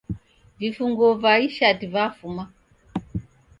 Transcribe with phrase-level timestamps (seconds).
[0.59, 2.43] Vifunguo va ishati vafuma